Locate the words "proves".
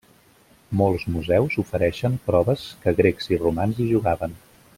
2.31-2.65